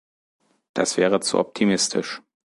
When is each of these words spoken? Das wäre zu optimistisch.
Das 0.73 0.97
wäre 0.97 1.19
zu 1.19 1.37
optimistisch. 1.37 2.23